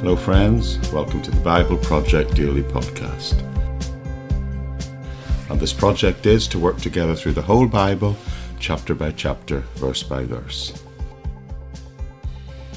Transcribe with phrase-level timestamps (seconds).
[0.00, 0.78] Hello, friends.
[0.92, 3.38] Welcome to the Bible Project Daily Podcast.
[5.50, 8.16] And this project is to work together through the whole Bible,
[8.58, 10.70] chapter by chapter, verse by verse.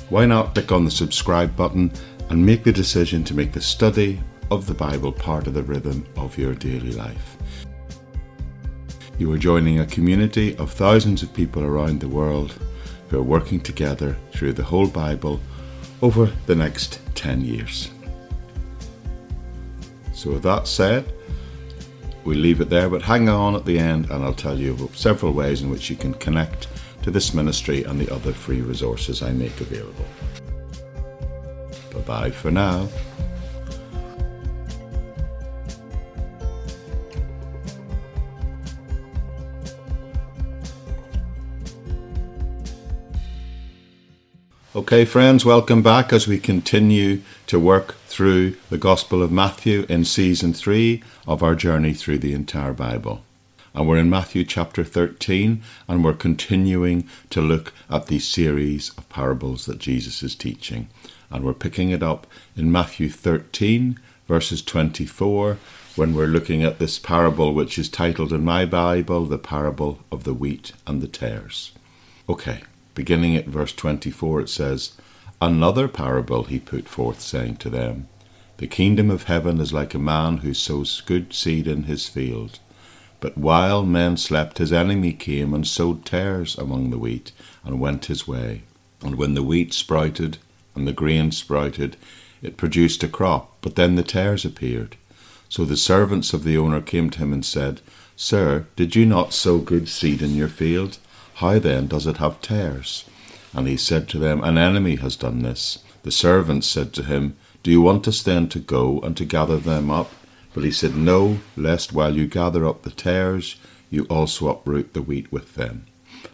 [0.09, 1.93] Why not click on the subscribe button
[2.29, 4.19] and make the decision to make the study
[4.51, 7.37] of the Bible part of the rhythm of your daily life?
[9.17, 12.59] You are joining a community of thousands of people around the world
[13.07, 15.39] who are working together through the whole Bible
[16.03, 17.89] over the next 10 years.
[20.13, 21.13] So, with that said,
[22.25, 25.31] we leave it there, but hang on at the end and I'll tell you several
[25.31, 26.67] ways in which you can connect
[27.03, 30.05] to this ministry and the other free resources I make available.
[31.93, 32.89] Bye bye for now.
[44.75, 50.03] Okay, friends, welcome back as we continue to work through the Gospel of Matthew in
[50.03, 53.21] season 3 of our journey through the entire Bible.
[53.75, 59.07] And we're in Matthew chapter 13, and we're continuing to look at the series of
[59.09, 60.87] parables that Jesus is teaching.
[61.29, 62.25] And we're picking it up
[62.57, 65.59] in Matthew 13, verses 24,
[65.95, 70.23] when we're looking at this parable, which is titled in my Bible, The Parable of
[70.23, 71.73] the Wheat and the Tares.
[72.27, 72.63] Okay,
[72.95, 74.93] Beginning at verse 24, it says,
[75.41, 78.07] Another parable he put forth, saying to them,
[78.57, 82.59] The kingdom of heaven is like a man who sows good seed in his field.
[83.19, 87.31] But while men slept, his enemy came and sowed tares among the wheat,
[87.63, 88.63] and went his way.
[89.01, 90.37] And when the wheat sprouted,
[90.75, 91.97] and the grain sprouted,
[92.41, 94.97] it produced a crop, but then the tares appeared.
[95.49, 97.81] So the servants of the owner came to him and said,
[98.15, 100.97] Sir, did you not sow good seed in your field?
[101.35, 103.05] How then does it have tares?
[103.53, 105.79] And he said to them, An enemy has done this.
[106.03, 109.57] The servants said to him, Do you want us then to go and to gather
[109.57, 110.11] them up?
[110.53, 113.55] But he said, No, lest while you gather up the tares,
[113.89, 115.85] you also uproot the wheat with them.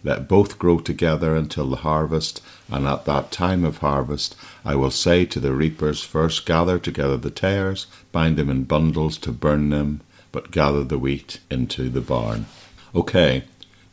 [0.03, 4.91] Let both grow together until the harvest, and at that time of harvest I will
[4.91, 9.69] say to the reapers, First gather together the tares, bind them in bundles to burn
[9.69, 10.01] them,
[10.31, 12.45] but gather the wheat into the barn.
[12.93, 13.43] Okay,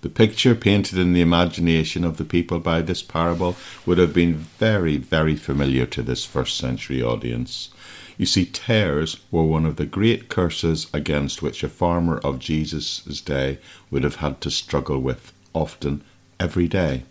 [0.06, 4.34] the picture painted in the imagination of the people by this parable would have been
[4.34, 7.70] very, very familiar to this first century audience.
[8.16, 13.20] You see, tares were one of the great curses against which a farmer of Jesus'
[13.20, 13.58] day
[13.90, 16.04] would have had to struggle with, often
[16.38, 17.02] every day.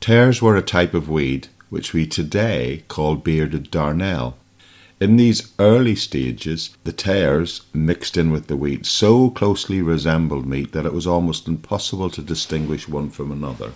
[0.00, 4.36] Tares were a type of weed which we today call bearded darnel,
[5.02, 10.70] in these early stages, the tares mixed in with the wheat so closely resembled meat
[10.70, 13.72] that it was almost impossible to distinguish one from another.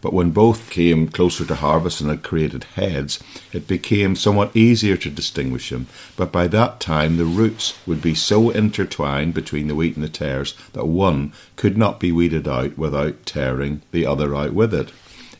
[0.00, 3.22] But when both came closer to harvest and had created heads,
[3.52, 5.86] it became somewhat easier to distinguish them.
[6.16, 10.08] But by that time, the roots would be so intertwined between the wheat and the
[10.08, 14.90] tares that one could not be weeded out without tearing the other out with it.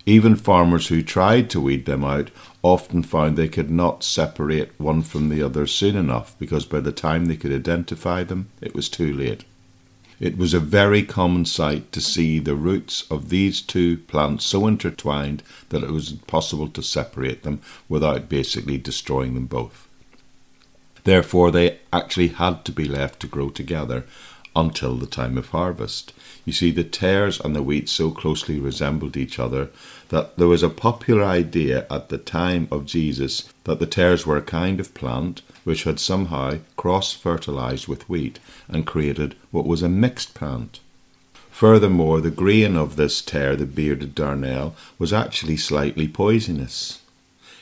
[0.04, 2.30] Even farmers who tried to weed them out
[2.62, 6.92] often found they could not separate one from the other soon enough because by the
[6.92, 9.44] time they could identify them, it was too late.
[10.18, 14.66] It was a very common sight to see the roots of these two plants so
[14.66, 19.88] intertwined that it was impossible to separate them without basically destroying them both.
[21.04, 24.04] Therefore, they actually had to be left to grow together
[24.54, 26.12] until the time of harvest.
[26.44, 29.70] You see, the tares and the wheat so closely resembled each other
[30.08, 34.36] that there was a popular idea at the time of Jesus that the tares were
[34.36, 39.82] a kind of plant which had somehow cross fertilized with wheat and created what was
[39.82, 40.80] a mixed plant.
[41.50, 47.00] Furthermore, the grain of this tare, the bearded darnel, was actually slightly poisonous.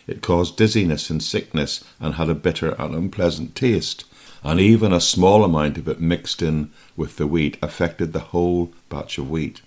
[0.06, 4.04] It caused dizziness and sickness and had a bitter and unpleasant taste
[4.42, 8.72] and even a small amount of it mixed in with the wheat affected the whole
[8.88, 9.60] batch of wheat.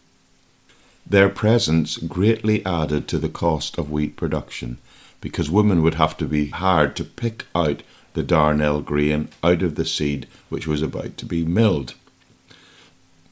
[1.06, 4.78] Their presence greatly added to the cost of wheat production,
[5.22, 7.84] because women would have to be hired to pick out
[8.14, 11.96] the darnel grain out of the seed which was about to be milled.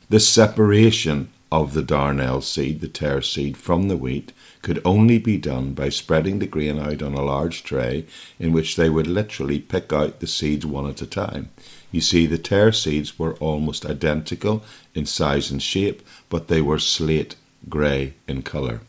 [0.09, 4.31] This separation of the darnel seed, the tare seed, from the wheat
[4.61, 8.05] could only be done by spreading the grain out on a large tray
[8.39, 11.49] in which they would literally pick out the seeds one at a time.
[11.91, 14.63] You see, the tare seeds were almost identical
[14.95, 17.35] in size and shape, but they were slate
[17.67, 18.79] grey in colour.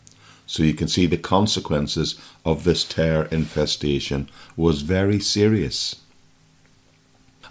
[0.46, 5.96] So you can see the consequences of this tare infestation was very serious.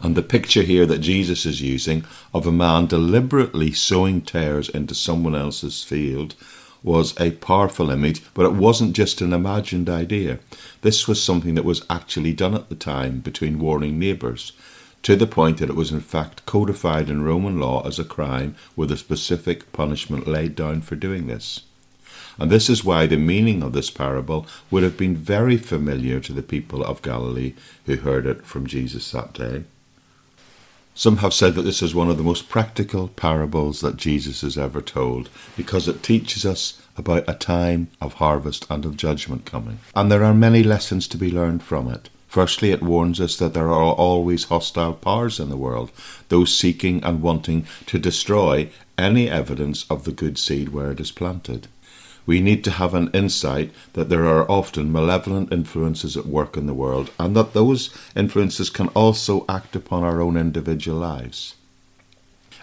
[0.04, 4.96] And the picture here that Jesus is using of a man deliberately sowing tares into
[4.96, 6.34] someone else's field
[6.84, 10.40] was a powerful image, but it wasn't just an imagined idea.
[10.82, 14.54] This was something that was actually done at the time between warring neighbours,
[15.04, 18.56] to the point that it was in fact codified in Roman law as a crime
[18.76, 21.62] with a specific punishment laid down for doing this.
[22.40, 26.34] And this is why the meaning of this parable would have been very familiar to
[26.34, 27.54] the people of Galilee
[27.86, 29.66] who heard it from Jesus that day.
[30.94, 34.58] Some have said that this is one of the most practical parables that Jesus has
[34.58, 39.80] ever told because it teaches us about a time of harvest and of judgment coming.
[39.96, 42.10] And there are many lessons to be learned from it.
[42.28, 45.92] Firstly, it warns us that there are always hostile powers in the world,
[46.30, 51.12] those seeking and wanting to destroy any evidence of the good seed where it is
[51.12, 51.68] planted
[52.26, 56.68] we need to have an insight that there are often malevolent influences at work in
[56.68, 61.56] the world and that those influences can also act upon our own individual lives.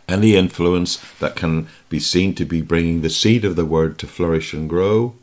[0.08, 4.06] Any influence that can be seen to be bringing the seed of the word to
[4.06, 5.14] flourish and grow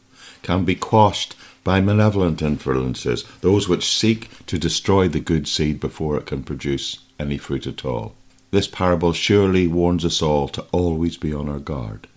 [0.43, 6.17] can be quashed by malevolent influences, those which seek to destroy the good seed before
[6.17, 8.13] it can produce any fruit at all.
[8.51, 12.07] This parable surely warns us all to always be on our guard.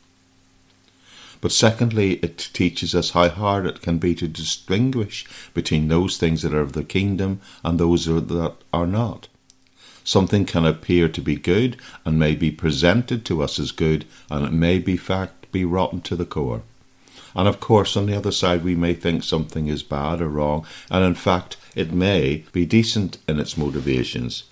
[1.40, 5.24] But secondly, it teaches us how hard it can be to distinguish
[5.54, 9.28] between those things that are of the kingdom and those that are not.
[10.02, 14.44] Something can appear to be good and may be presented to us as good, and
[14.44, 16.62] it may be fact be rotten to the core.
[17.34, 20.66] And of course, on the other side, we may think something is bad or wrong,
[20.90, 24.44] and in fact, it may be decent in its motivations.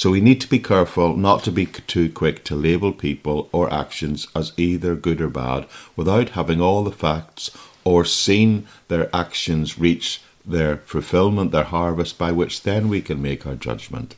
[0.00, 3.70] So we need to be careful not to be too quick to label people or
[3.70, 7.50] actions as either good or bad without having all the facts
[7.84, 13.46] or seen their actions reach their fulfillment, their harvest, by which then we can make
[13.46, 14.16] our judgment.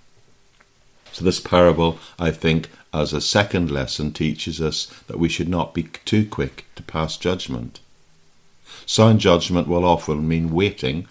[1.11, 5.75] So, this parable, I think, as a second lesson, teaches us that we should not
[5.75, 7.81] be too quick to pass judgment.
[8.87, 11.09] Sound judgment will often mean waiting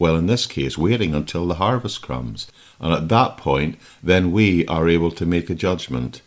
[0.00, 2.50] well, in this case, waiting until the harvest comes.
[2.80, 6.22] And at that point, then we are able to make a judgment.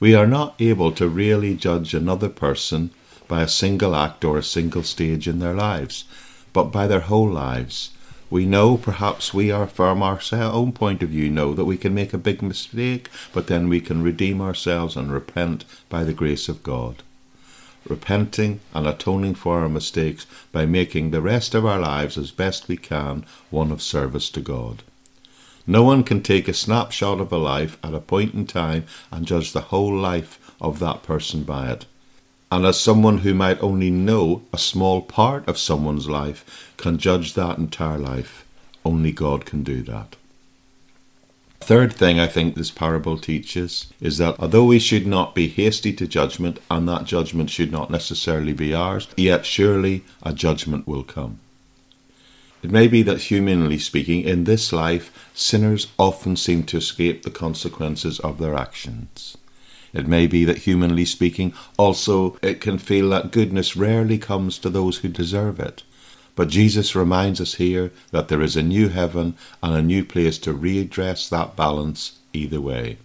[0.00, 2.90] We are not able to really judge another person
[3.28, 6.04] by a single act or a single stage in their lives,
[6.52, 7.90] but by their whole lives.
[8.30, 11.94] We know, perhaps we are from our own point of view, know that we can
[11.94, 16.48] make a big mistake, but then we can redeem ourselves and repent by the grace
[16.48, 17.04] of God
[17.90, 22.68] repenting and atoning for our mistakes by making the rest of our lives as best
[22.68, 24.82] we can one of service to God.
[25.66, 29.26] No one can take a snapshot of a life at a point in time and
[29.26, 31.84] judge the whole life of that person by it.
[32.50, 37.34] And as someone who might only know a small part of someone's life can judge
[37.34, 38.46] that entire life,
[38.84, 40.16] only God can do that.
[41.68, 45.92] Third thing I think this parable teaches is that although we should not be hasty
[45.92, 51.02] to judgment, and that judgment should not necessarily be ours, yet surely a judgment will
[51.02, 51.40] come.
[52.62, 57.30] It may be that, humanly speaking, in this life, sinners often seem to escape the
[57.30, 59.36] consequences of their actions.
[59.92, 64.70] It may be that, humanly speaking, also it can feel that goodness rarely comes to
[64.70, 65.82] those who deserve it.
[66.38, 70.38] But Jesus reminds us here that there is a new heaven and a new place
[70.38, 72.98] to readdress that balance either way.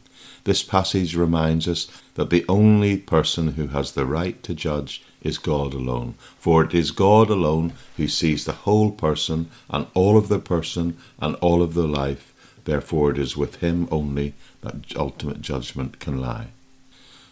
[0.44, 5.40] This passage reminds us that the only person who has the right to judge is
[5.40, 6.14] God alone.
[6.38, 10.96] For it is God alone who sees the whole person and all of the person
[11.20, 12.36] and all of the life.
[12.66, 16.50] Therefore, it is with Him only that ultimate judgment can lie.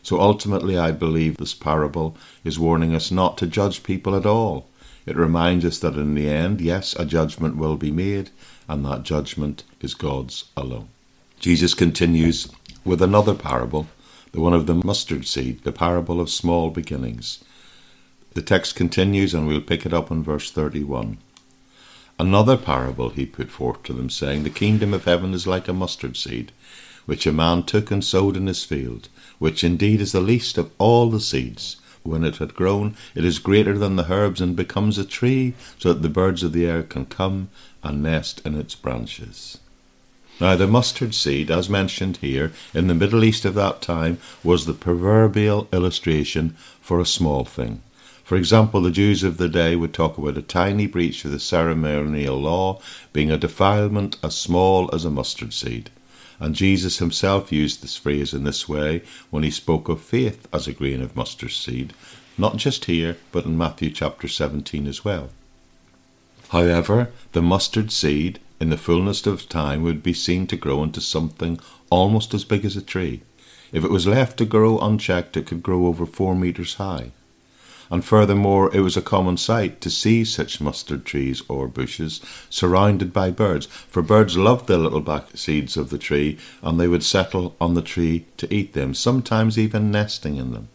[0.01, 4.65] So ultimately, I believe this parable is warning us not to judge people at all,
[5.05, 8.29] it reminds us that in the end, yes, a judgment will be made,
[8.67, 10.89] and that judgment is God's alone.
[11.39, 12.51] Jesus continues
[12.85, 13.87] with another parable,
[14.31, 17.43] the one of the mustard seed, the parable of small beginnings.
[18.33, 21.17] The text continues, and we'll pick it up in verse 31.
[22.19, 25.73] Another parable he put forth to them, saying, The kingdom of heaven is like a
[25.73, 26.51] mustard seed,
[27.07, 30.71] which a man took and sowed in his field, which indeed is the least of
[30.77, 34.97] all the seeds when it had grown, it is greater than the herbs and becomes
[34.97, 37.49] a tree, so that the birds of the air can come
[37.83, 39.57] and nest in its branches.
[40.39, 44.65] Now, the mustard seed, as mentioned here, in the Middle East of that time, was
[44.65, 47.83] the proverbial illustration for a small thing.
[48.23, 51.39] For example, the Jews of the day would talk about a tiny breach of the
[51.39, 52.81] ceremonial law
[53.13, 55.91] being a defilement as small as a mustard seed.
[56.41, 60.67] And Jesus himself used this phrase in this way when he spoke of faith as
[60.67, 61.93] a grain of mustard seed,
[62.35, 65.29] not just here, but in Matthew chapter 17 as well.
[66.49, 70.99] However, the mustard seed, in the fullness of time, would be seen to grow into
[70.99, 71.59] something
[71.91, 73.21] almost as big as a tree.
[73.71, 77.11] If it was left to grow unchecked, it could grow over four meters high.
[77.91, 83.11] And furthermore, it was a common sight to see such mustard trees or bushes surrounded
[83.11, 87.03] by birds, for birds loved the little back seeds of the tree, and they would
[87.03, 90.69] settle on the tree to eat them, sometimes even nesting in them.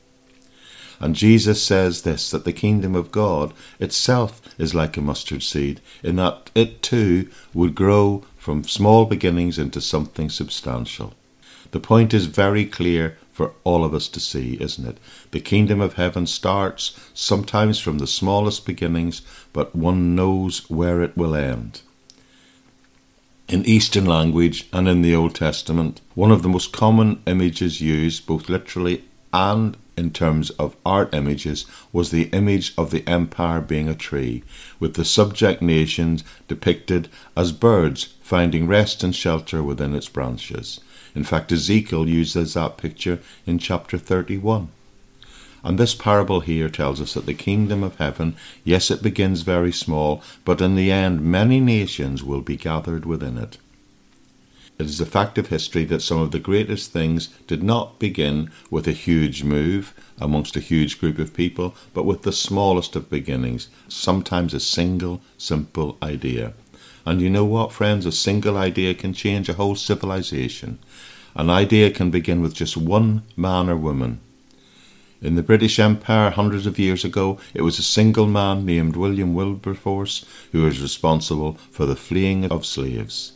[1.00, 5.80] And Jesus says this that the kingdom of God itself is like a mustard seed,
[6.02, 11.14] in that it too would grow from small beginnings into something substantial.
[11.70, 14.96] The point is very clear for all of us to see, isn't it?
[15.30, 19.20] The kingdom of heaven starts sometimes from the smallest beginnings,
[19.52, 21.82] but one knows where it will end.
[23.46, 28.24] In Eastern language and in the Old Testament, one of the most common images used,
[28.24, 33.90] both literally and in terms of art images was the image of the empire being
[33.90, 34.44] a tree,
[34.78, 40.80] with the subject nations depicted as birds finding rest and shelter within its branches.
[41.14, 44.68] In fact, Ezekiel uses that picture in chapter 31.
[45.64, 49.72] And this parable here tells us that the kingdom of heaven, yes, it begins very
[49.72, 53.58] small, but in the end, many nations will be gathered within it.
[54.78, 58.50] It is a fact of history that some of the greatest things did not begin
[58.70, 63.08] with a huge move amongst a huge group of people, but with the smallest of
[63.08, 66.52] beginnings, sometimes a single, simple idea.
[67.06, 68.04] And you know what, friends?
[68.04, 70.78] A single idea can change a whole civilization.
[71.34, 74.20] An idea can begin with just one man or woman.
[75.22, 79.32] In the British Empire, hundreds of years ago, it was a single man named William
[79.32, 83.32] Wilberforce who was responsible for the fleeing of slaves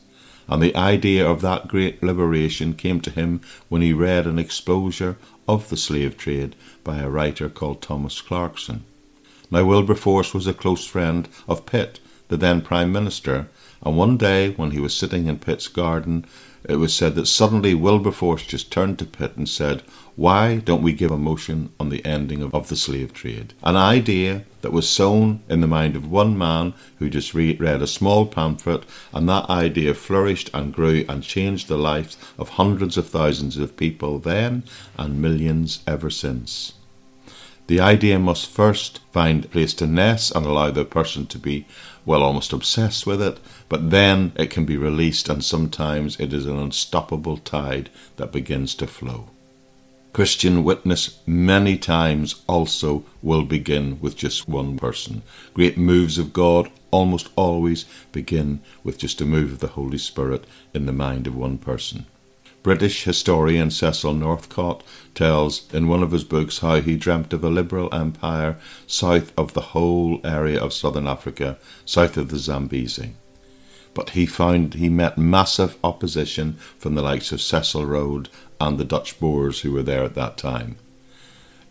[0.51, 5.17] and the idea of that great liberation came to him when he read an exposure
[5.49, 8.85] of the slave trade by a writer called Thomas Clarkson.
[9.51, 13.49] Now, Wilberforce was a close friend of Pitt, the then Prime Minister,
[13.83, 16.25] and one day when he was sitting in Pitt's garden,
[16.69, 19.83] it was said that suddenly Wilberforce just turned to Pitt and said,
[20.15, 23.53] Why don't we give a motion on the ending of, of the slave trade?
[23.65, 27.83] An idea that was sown in the mind of one man who just read, read
[27.83, 32.97] a small pamphlet, and that idea flourished and grew and changed the lives of hundreds
[32.97, 34.63] of thousands of people then
[34.97, 36.75] and millions ever since.
[37.71, 41.67] The idea must first find a place to nest and allow the person to be,
[42.05, 46.47] well, almost obsessed with it, but then it can be released, and sometimes it is
[46.47, 49.29] an unstoppable tide that begins to flow.
[50.13, 55.23] Christian witness many times also will begin with just one person.
[55.55, 60.45] Great moves of God almost always begin with just a move of the Holy Spirit
[60.75, 62.07] in the mind of one person.
[62.63, 64.83] British historian Cecil Northcott
[65.15, 69.55] tells in one of his books how he dreamt of a liberal empire south of
[69.55, 73.15] the whole area of southern Africa, south of the Zambezi
[73.95, 78.85] but he found he met massive opposition from the likes of Cecil Rhodes and the
[78.85, 80.77] Dutch Boers who were there at that time.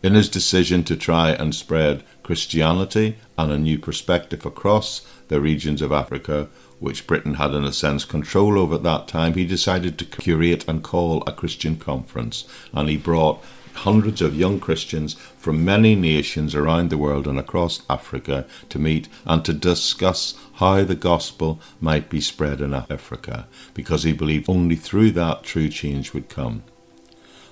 [0.02, 5.82] In his decision to try and spread Christianity and a new perspective across the regions
[5.82, 6.48] of Africa,
[6.80, 10.68] which Britain had in a sense control over at that time, he decided to curate
[10.68, 13.44] and call a Christian conference, and he brought
[13.74, 19.08] hundreds of young Christians from many nations around the world and across Africa to meet
[19.26, 24.76] and to discuss how the gospel might be spread in Africa, because he believed only
[24.76, 26.64] through that true change would come.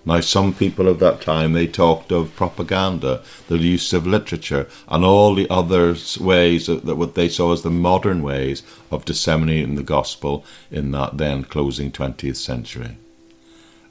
[0.07, 5.03] Now, some people of that time they talked of propaganda, the use of literature, and
[5.03, 9.83] all the other ways that what they saw as the modern ways of disseminating the
[9.83, 12.95] gospel in that then closing 20th century.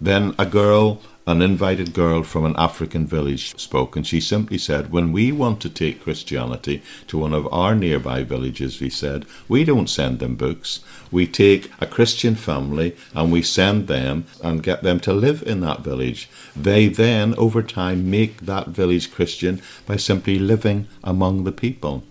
[0.01, 4.93] Then a girl an invited girl from an African village spoke, and she simply said,
[4.93, 9.65] When we want to take Christianity to one of our nearby villages, we said, we
[9.65, 10.81] don't send them books.
[11.11, 15.61] We take a Christian family and we send them and get them to live in
[15.63, 16.29] that village.
[16.55, 22.05] They then, over time, make that village Christian by simply living among the people.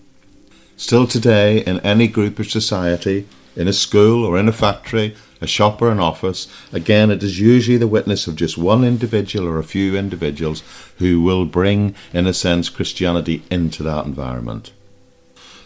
[0.75, 5.47] Still today, in any group of society, in a school or in a factory, a
[5.47, 9.59] shop or an office, again, it is usually the witness of just one individual or
[9.59, 10.63] a few individuals
[10.97, 14.71] who will bring, in a sense, Christianity into that environment.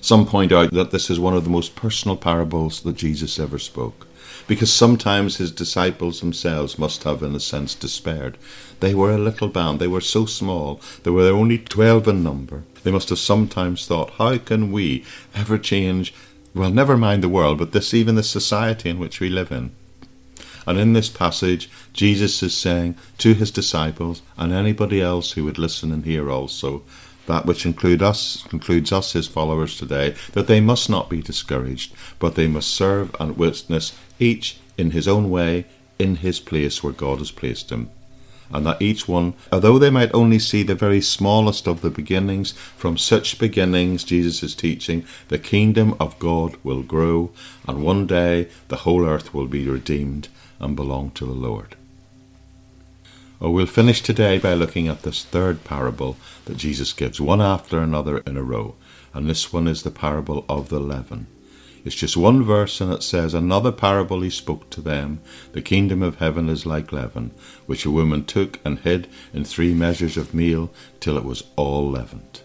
[0.02, 3.60] Some point out that this is one of the most personal parables that Jesus ever
[3.60, 4.08] spoke,
[4.48, 8.38] because sometimes his disciples themselves must have, in a sense, despaired.
[8.80, 12.64] They were a little band, they were so small, there were only twelve in number.
[12.84, 15.04] They must have sometimes thought, how can we
[15.36, 16.14] ever change
[16.60, 19.72] well, never mind the world, but this even the society in which we live in.
[20.68, 25.58] And in this passage, Jesus is saying to his disciples and anybody else who would
[25.58, 26.84] listen and hear also,
[27.28, 31.94] that which include us, includes us, his followers today, that they must not be discouraged,
[32.20, 35.66] but they must serve and witness each in his own way,
[35.98, 37.90] in his place where God has placed him.
[38.52, 42.52] And that each one, although they might only see the very smallest of the beginnings,
[42.52, 47.32] from such beginnings, Jesus is teaching, the kingdom of God will grow,
[47.68, 50.30] and one day the whole earth will be redeemed
[50.60, 51.76] and belong to the Lord.
[53.42, 57.80] Oh, we'll finish today by looking at this third parable that Jesus gives, one after
[57.80, 58.76] another in a row,
[59.14, 61.28] and this one is the parable of the leaven.
[61.86, 65.22] It's just one verse, and it says, Another parable he spoke to them
[65.54, 67.32] The kingdom of heaven is like leaven,
[67.66, 71.90] which a woman took and hid in three measures of meal till it was all
[71.90, 72.42] leavened.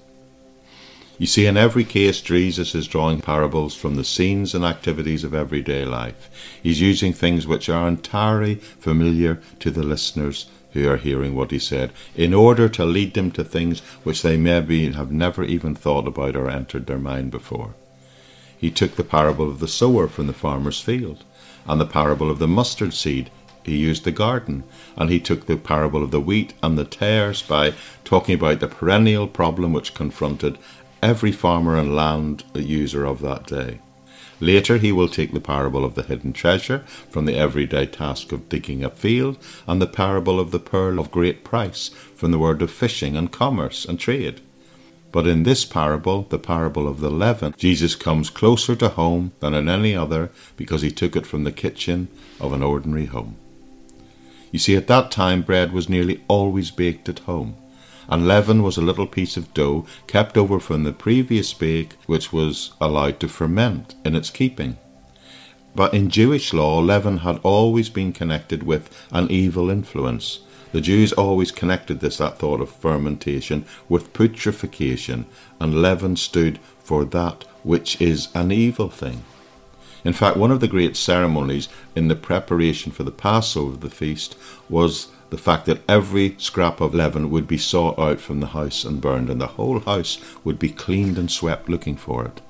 [1.16, 5.32] You see, in every case, Jesus is drawing parables from the scenes and activities of
[5.32, 6.28] everyday life.
[6.60, 11.58] He's using things which are entirely familiar to the listeners who are hearing what he
[11.58, 16.08] said, in order to lead them to things which they maybe have never even thought
[16.08, 17.74] about or entered their mind before.
[18.58, 21.25] He took the parable of the sower from the farmer's field,
[21.66, 23.30] and the parable of the mustard seed.
[23.62, 24.64] He used the garden,
[24.96, 27.73] and he took the parable of the wheat and the tares by
[28.04, 30.58] talking about the perennial problem which confronted
[31.02, 33.80] every farmer and land user of that day.
[34.40, 38.49] Later, he will take the parable of the hidden treasure from the everyday task of
[38.49, 42.61] digging a field, and the parable of the pearl of great price from the world
[42.61, 44.40] of fishing and commerce and trade.
[45.14, 49.54] But in this parable, the parable of the leaven, Jesus comes closer to home than
[49.54, 52.09] in any other because he took it from the kitchen
[52.40, 53.37] of an ordinary home.
[54.50, 57.54] You see, at that time, bread was nearly always baked at home,
[58.09, 62.33] and leaven was a little piece of dough kept over from the previous bake, which
[62.33, 64.78] was allowed to ferment in its keeping.
[65.76, 70.40] But in Jewish law, leaven had always been connected with an evil influence,
[70.74, 75.24] the Jews always connected this, that thought of fermentation, with putrefaction,
[75.60, 79.22] and leaven stood for that which is an evil thing.
[80.04, 84.36] In fact, one of the great ceremonies in the preparation for the Passover the feast
[84.68, 88.82] was the fact that every scrap of leaven would be sought out from the house
[88.84, 92.40] and burned, and the whole house would be cleaned and swept looking for it.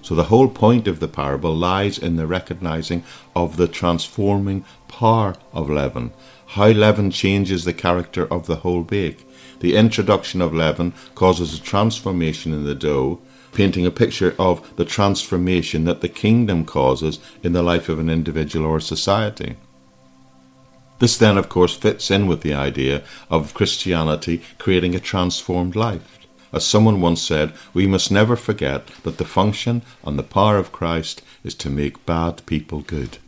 [0.00, 3.04] So the whole point of the parable lies in the recognizing
[3.36, 6.12] of the transforming power of leaven,
[6.48, 9.26] how leaven changes the character of the whole bake.
[9.60, 13.20] The introduction of leaven causes a transformation in the dough,
[13.52, 18.08] painting a picture of the transformation that the kingdom causes in the life of an
[18.08, 19.56] individual or society.
[21.00, 26.18] This then, of course, fits in with the idea of Christianity creating a transformed life.
[26.52, 30.72] As someone once said, we must never forget that the function and the power of
[30.72, 33.18] Christ is to make bad people good.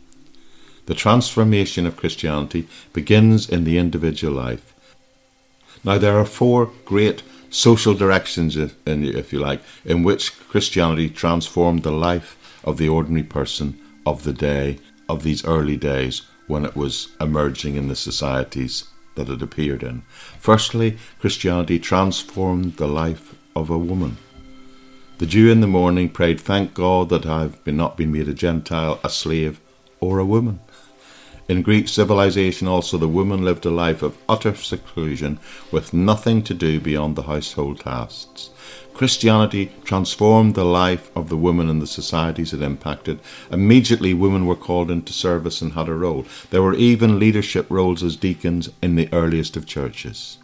[0.91, 4.73] The transformation of Christianity begins in the individual life.
[5.85, 11.83] Now, there are four great social directions, if, if you like, in which Christianity transformed
[11.83, 16.75] the life of the ordinary person of the day, of these early days when it
[16.75, 18.83] was emerging in the societies
[19.15, 20.01] that it appeared in.
[20.39, 24.17] Firstly, Christianity transformed the life of a woman.
[25.19, 28.33] The Jew in the morning prayed, Thank God that I have not been made a
[28.33, 29.61] Gentile, a slave,
[30.01, 30.59] or a woman.
[31.47, 35.39] In Greek civilization, also, the woman lived a life of utter seclusion
[35.71, 38.51] with nothing to do beyond the household tasks.
[38.93, 43.19] Christianity transformed the life of the woman in the societies it impacted.
[43.51, 46.25] Immediately, women were called into service and had a role.
[46.51, 50.37] There were even leadership roles as deacons in the earliest of churches.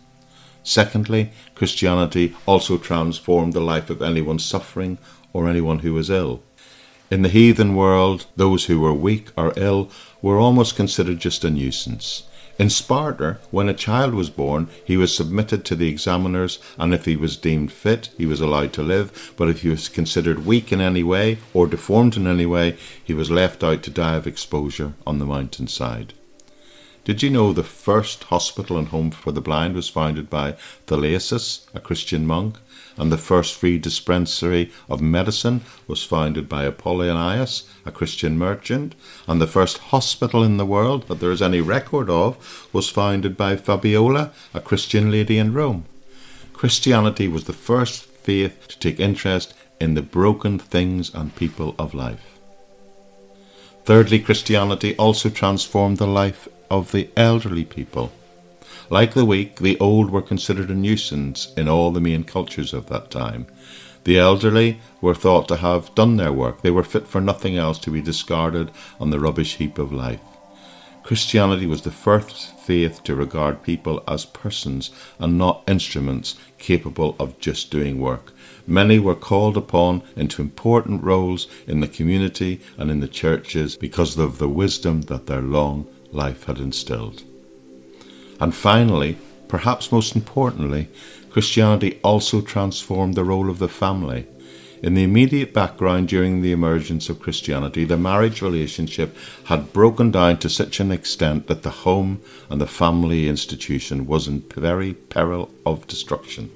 [0.63, 4.97] Secondly, Christianity also transformed the life of anyone suffering
[5.33, 6.41] or anyone who was ill.
[7.09, 9.89] In the heathen world, those who were weak or ill
[10.21, 12.23] were almost considered just a nuisance.
[12.59, 17.05] In Sparta, when a child was born, he was submitted to the examiners, and if
[17.05, 19.33] he was deemed fit, he was allowed to live.
[19.37, 23.13] But if he was considered weak in any way or deformed in any way, he
[23.13, 26.13] was left out to die of exposure on the mountainside.
[27.05, 30.55] Did you know the first hospital and home for the blind was founded by
[30.87, 32.57] Thalasius, a Christian monk?
[32.97, 38.95] And the first free dispensary of medicine was founded by Apollonius, a Christian merchant,
[39.27, 43.37] and the first hospital in the world that there is any record of was founded
[43.37, 45.85] by Fabiola, a Christian lady in Rome.
[46.53, 51.93] Christianity was the first faith to take interest in the broken things and people of
[51.93, 52.39] life.
[53.85, 58.11] Thirdly, Christianity also transformed the life of the elderly people.
[58.89, 62.87] Like the weak, the old were considered a nuisance in all the main cultures of
[62.87, 63.47] that time.
[64.05, 66.61] The elderly were thought to have done their work.
[66.61, 70.21] They were fit for nothing else to be discarded on the rubbish heap of life.
[71.03, 77.39] Christianity was the first faith to regard people as persons and not instruments capable of
[77.39, 78.31] just doing work.
[78.65, 84.17] Many were called upon into important roles in the community and in the churches because
[84.17, 87.23] of the wisdom that their long life had instilled.
[88.39, 90.89] And finally, Perhaps most importantly,
[91.29, 94.27] Christianity also transformed the role of the family.
[94.83, 100.37] In the immediate background during the emergence of Christianity, the marriage relationship had broken down
[100.39, 105.49] to such an extent that the home and the family institution was in very peril
[105.65, 106.51] of destruction.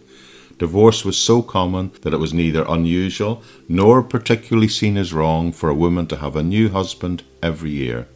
[0.60, 5.70] Divorce was so common that it was neither unusual nor particularly seen as wrong for
[5.70, 8.08] a woman to have a new husband every year.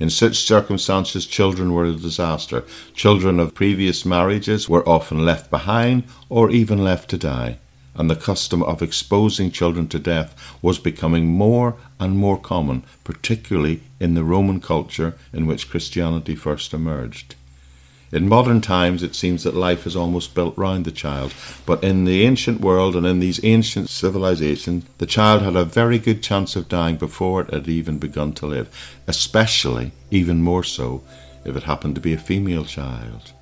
[0.00, 2.64] In such circumstances, children were a disaster.
[2.94, 7.58] Children of previous marriages were often left behind or even left to die,
[7.96, 13.80] and the custom of exposing children to death was becoming more and more common, particularly
[13.98, 17.34] in the Roman culture in which Christianity first emerged.
[18.10, 21.34] In modern times, it seems that life is almost built round the child,
[21.66, 25.98] but in the ancient world and in these ancient civilizations, the child had a very
[25.98, 28.70] good chance of dying before it had even begun to live,
[29.06, 31.02] especially, even more so,
[31.44, 33.32] if it happened to be a female child.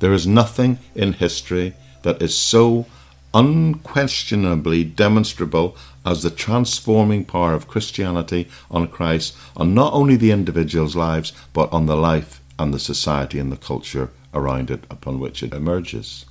[0.00, 2.86] There is nothing in history that is so
[3.32, 10.96] unquestionably demonstrable as the transforming power of Christianity on Christ on not only the individual's
[10.96, 15.42] lives, but on the life and the society and the culture around it upon which
[15.42, 16.26] it emerges.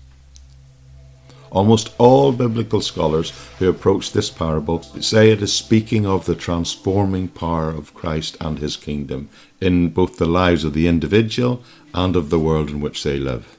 [1.52, 7.28] Almost all biblical scholars who approach this parable say it is speaking of the transforming
[7.28, 11.64] power of Christ and his kingdom in both the lives of the individual
[11.94, 13.58] and of the world in which they live.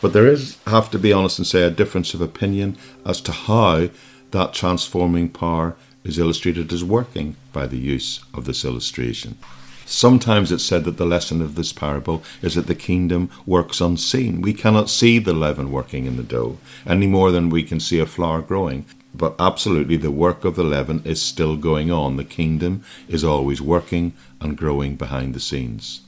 [0.00, 2.76] But there is, have to be honest and say, a difference of opinion
[3.06, 3.88] as to how
[4.32, 9.38] that transforming power is illustrated as working by the use of this illustration.
[9.86, 14.40] Sometimes it's said that the lesson of this parable is that the kingdom works unseen.
[14.40, 17.98] We cannot see the leaven working in the dough any more than we can see
[17.98, 18.86] a flower growing.
[19.14, 22.16] But absolutely, the work of the leaven is still going on.
[22.16, 26.00] The kingdom is always working and growing behind the scenes.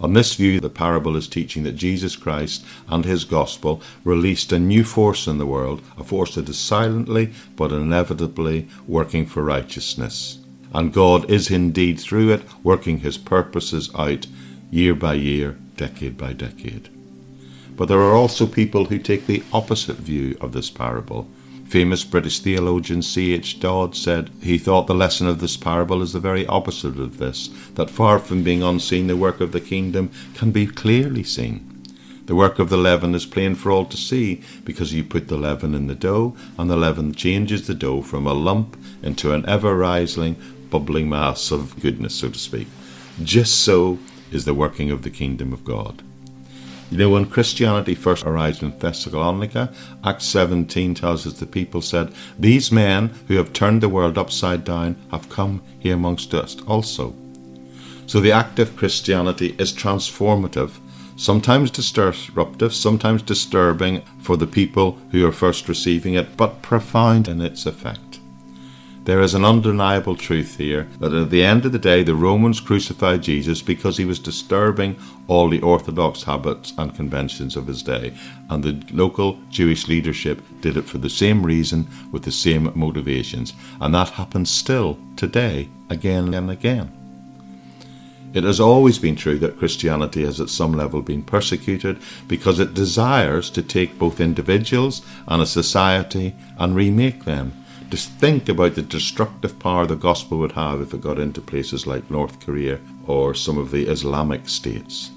[0.00, 4.58] On this view, the parable is teaching that Jesus Christ and his gospel released a
[4.58, 10.39] new force in the world, a force that is silently but inevitably working for righteousness
[10.72, 14.26] and God is indeed through it working his purposes out
[14.70, 16.88] year by year, decade by decade.
[17.76, 21.28] But there are also people who take the opposite view of this parable.
[21.66, 23.60] Famous British theologian C.H.
[23.60, 27.48] Dodd said he thought the lesson of this parable is the very opposite of this,
[27.74, 31.66] that far from being unseen, the work of the kingdom can be clearly seen.
[32.26, 35.36] The work of the leaven is plain for all to see, because you put the
[35.36, 39.48] leaven in the dough, and the leaven changes the dough from a lump into an
[39.48, 40.36] ever rising,
[40.70, 42.68] bubbling mass of goodness, so to speak.
[43.22, 43.98] Just so
[44.30, 46.02] is the working of the kingdom of God.
[46.90, 52.12] You know, when Christianity first arrived in Thessalonica, Acts 17 tells us the people said,
[52.36, 57.14] These men who have turned the world upside down have come here amongst us also.
[58.08, 60.80] So the act of Christianity is transformative,
[61.16, 67.40] sometimes disruptive, sometimes disturbing for the people who are first receiving it, but profound in
[67.40, 68.09] its effect.
[69.10, 72.60] There is an undeniable truth here that at the end of the day, the Romans
[72.60, 74.96] crucified Jesus because he was disturbing
[75.26, 78.14] all the orthodox habits and conventions of his day,
[78.50, 83.52] and the local Jewish leadership did it for the same reason with the same motivations,
[83.80, 86.92] and that happens still today, again and again.
[88.32, 92.74] It has always been true that Christianity has at some level been persecuted because it
[92.74, 97.59] desires to take both individuals and a society and remake them
[97.90, 101.88] just think about the destructive power the gospel would have if it got into places
[101.88, 105.10] like North Korea or some of the Islamic states.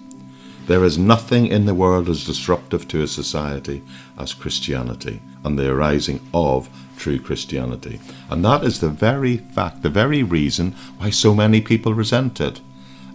[0.66, 3.84] There is nothing in the world as disruptive to a society
[4.18, 8.00] as Christianity and the arising of true Christianity.
[8.30, 12.62] And that is the very fact, the very reason why so many people resent it.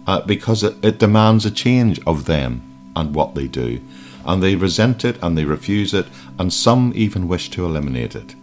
[0.07, 3.81] Uh, because it, it demands a change of them and what they do.
[4.25, 8.35] And they resent it and they refuse it, and some even wish to eliminate it.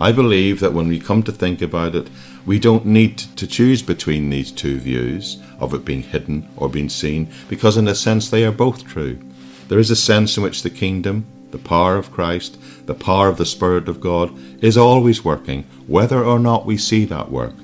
[0.00, 2.08] I believe that when we come to think about it,
[2.46, 6.88] we don't need to choose between these two views of it being hidden or being
[6.88, 9.18] seen, because in a sense they are both true.
[9.66, 13.38] There is a sense in which the kingdom, the power of Christ, the power of
[13.38, 14.32] the Spirit of God
[14.62, 17.54] is always working, whether or not we see that work.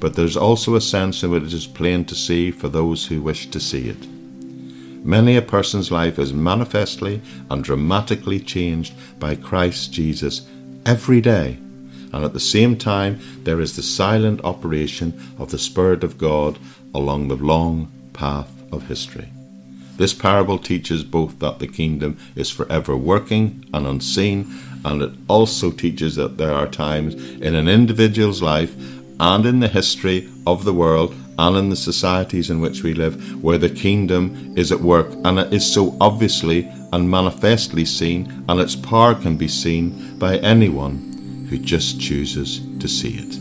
[0.00, 3.22] But there's also a sense in which it is plain to see for those who
[3.22, 4.08] wish to see it.
[5.06, 10.48] Many a person's life is manifestly and dramatically changed by Christ Jesus
[10.84, 11.58] every day
[12.14, 16.58] and at the same time there is the silent operation of the Spirit of God
[16.94, 19.28] along the long path of history.
[19.96, 25.72] This parable teaches both that the kingdom is forever working and unseen, and it also
[25.72, 28.76] teaches that there are times in an individual's life
[29.18, 33.42] and in the history of the world and in the societies in which we live,
[33.42, 38.60] where the kingdom is at work, and it is so obviously and manifestly seen, and
[38.60, 41.13] its power can be seen by anyone
[41.54, 43.38] who just chooses to see it.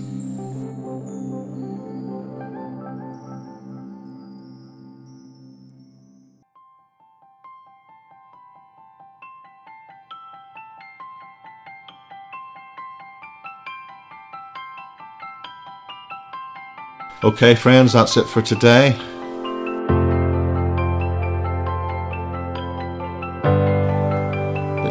[17.24, 19.00] Okay, friends, that's it for today.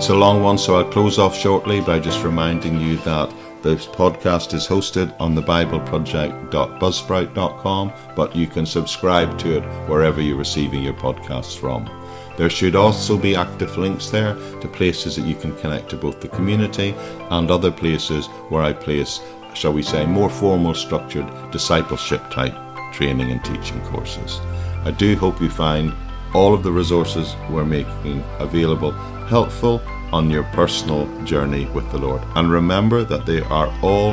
[0.03, 3.87] It's a long one, so I'll close off shortly by just reminding you that this
[3.87, 10.83] podcast is hosted on the BibleProject.buzzsprout.com, but you can subscribe to it wherever you're receiving
[10.83, 11.89] your podcasts from.
[12.37, 16.21] There should also be active links there to places that you can connect to both
[16.21, 16.97] the community
[17.31, 19.21] and other places where I place
[19.55, 22.57] shall we say, more formal structured discipleship type
[22.93, 24.41] training and teaching courses.
[24.85, 25.93] I do hope you find
[26.35, 28.93] all of the resources we're making available
[29.33, 29.81] helpful
[30.13, 32.23] on your personal journey with the Lord.
[32.37, 34.13] And remember that they are all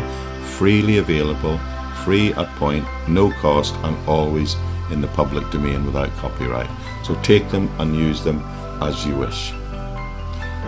[0.57, 1.57] freely available,
[2.05, 4.55] free at point, no cost, and always
[4.91, 6.69] in the public domain without copyright.
[7.03, 8.39] So take them and use them
[8.81, 9.51] as you wish.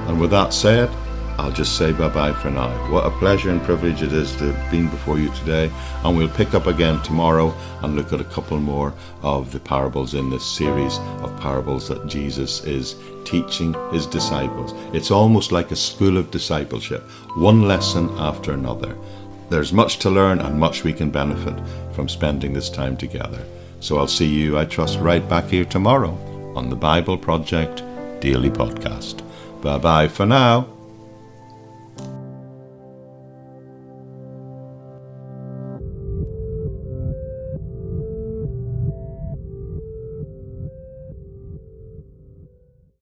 [0.08, 0.90] And with that said,
[1.38, 2.70] I'll just say bye bye for now.
[2.92, 5.72] What a pleasure and privilege it is to have been before you today.
[6.04, 10.14] And we'll pick up again tomorrow and look at a couple more of the parables
[10.14, 14.74] in this series of parables that Jesus is teaching his disciples.
[14.94, 17.04] It's almost like a school of discipleship,
[17.36, 18.96] one lesson after another.
[19.50, 21.56] There's much to learn and much we can benefit
[21.94, 23.44] from spending this time together.
[23.80, 26.12] So I'll see you, I trust, right back here tomorrow
[26.56, 27.84] on the Bible Project
[28.22, 29.22] Daily Podcast.
[29.62, 30.81] Bye bye for now.